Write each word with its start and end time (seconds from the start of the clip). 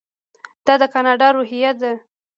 دا 0.65 0.73
د 0.81 0.83
کاناډا 0.93 1.27
روحیه 1.35 1.71
ده. 1.79 1.91